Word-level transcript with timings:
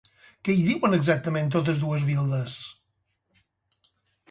Què 0.47 0.53
hi 0.59 0.63
diuen 0.67 0.97
exactament 0.97 1.51
totes 1.57 1.83
dues 1.83 2.07
vil·les? 2.09 2.57